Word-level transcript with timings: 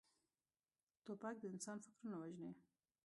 توپک 1.05 1.35
د 1.39 1.43
انسان 1.53 1.77
فکرونه 1.85 2.15
وژني. 2.19 2.51